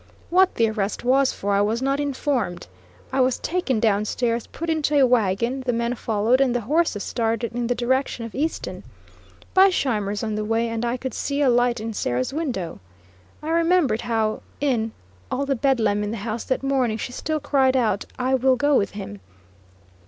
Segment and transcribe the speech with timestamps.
[0.31, 2.65] What the arrest was for I was not informed.
[3.13, 7.03] I was taken down stairs, put into a wagon, the men followed, and the horses
[7.03, 8.81] started in the direction of Easton.
[9.53, 12.79] By Scheimer's on the way, and I could see a light in Sarah's window.
[13.43, 14.91] I remembered how in,
[15.29, 18.75] all the Bedlam in the house that morning she still cried out: "I will go
[18.75, 19.19] with him."